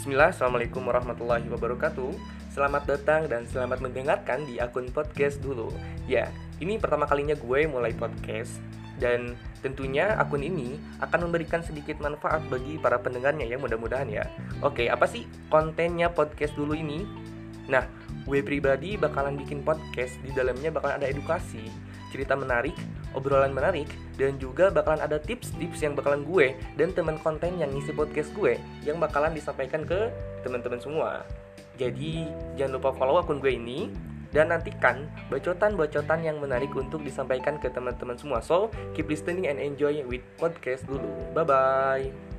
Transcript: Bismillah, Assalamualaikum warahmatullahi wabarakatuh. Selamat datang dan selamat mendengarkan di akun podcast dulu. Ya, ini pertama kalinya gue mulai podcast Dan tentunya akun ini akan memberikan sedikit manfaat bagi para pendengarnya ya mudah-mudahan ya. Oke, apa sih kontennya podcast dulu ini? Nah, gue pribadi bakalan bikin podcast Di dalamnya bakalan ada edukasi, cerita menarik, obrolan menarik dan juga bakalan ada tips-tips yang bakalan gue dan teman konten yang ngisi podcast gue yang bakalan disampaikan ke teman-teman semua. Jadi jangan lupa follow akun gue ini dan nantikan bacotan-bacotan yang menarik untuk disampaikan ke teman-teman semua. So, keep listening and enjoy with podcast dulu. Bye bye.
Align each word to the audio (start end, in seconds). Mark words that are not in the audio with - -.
Bismillah, 0.00 0.32
Assalamualaikum 0.32 0.80
warahmatullahi 0.88 1.44
wabarakatuh. 1.52 2.16
Selamat 2.56 2.88
datang 2.88 3.28
dan 3.28 3.44
selamat 3.44 3.84
mendengarkan 3.84 4.48
di 4.48 4.56
akun 4.56 4.88
podcast 4.88 5.44
dulu. 5.44 5.68
Ya, 6.08 6.32
ini 6.56 6.80
pertama 6.80 7.04
kalinya 7.04 7.36
gue 7.36 7.68
mulai 7.68 7.92
podcast 7.92 8.64
Dan 8.96 9.36
tentunya 9.60 10.16
akun 10.16 10.40
ini 10.40 10.80
akan 11.04 11.28
memberikan 11.28 11.60
sedikit 11.60 12.00
manfaat 12.00 12.40
bagi 12.48 12.80
para 12.80 12.96
pendengarnya 12.96 13.44
ya 13.44 13.60
mudah-mudahan 13.60 14.08
ya. 14.08 14.24
Oke, 14.64 14.88
apa 14.88 15.04
sih 15.04 15.28
kontennya 15.52 16.08
podcast 16.08 16.56
dulu 16.56 16.72
ini? 16.72 17.04
Nah, 17.68 17.84
gue 18.24 18.40
pribadi 18.40 18.96
bakalan 18.96 19.36
bikin 19.36 19.60
podcast 19.60 20.16
Di 20.24 20.32
dalamnya 20.32 20.72
bakalan 20.72 20.96
ada 20.96 21.12
edukasi, 21.12 21.68
cerita 22.08 22.32
menarik, 22.40 22.72
obrolan 23.12 23.52
menarik 23.52 23.92
dan 24.20 24.36
juga 24.36 24.68
bakalan 24.68 25.00
ada 25.00 25.16
tips-tips 25.16 25.80
yang 25.80 25.96
bakalan 25.96 26.28
gue 26.28 26.52
dan 26.76 26.92
teman 26.92 27.16
konten 27.24 27.56
yang 27.56 27.72
ngisi 27.72 27.96
podcast 27.96 28.28
gue 28.36 28.60
yang 28.84 29.00
bakalan 29.00 29.32
disampaikan 29.32 29.88
ke 29.88 30.12
teman-teman 30.44 30.76
semua. 30.76 31.24
Jadi 31.80 32.28
jangan 32.60 32.76
lupa 32.76 32.92
follow 32.92 33.16
akun 33.16 33.40
gue 33.40 33.56
ini 33.56 33.88
dan 34.30 34.52
nantikan 34.52 35.08
bacotan-bacotan 35.32 36.20
yang 36.22 36.36
menarik 36.38 36.70
untuk 36.76 37.00
disampaikan 37.02 37.56
ke 37.56 37.72
teman-teman 37.72 38.14
semua. 38.20 38.38
So, 38.44 38.68
keep 38.94 39.10
listening 39.10 39.48
and 39.48 39.58
enjoy 39.58 40.04
with 40.06 40.22
podcast 40.38 40.86
dulu. 40.86 41.08
Bye 41.34 41.48
bye. 41.48 42.29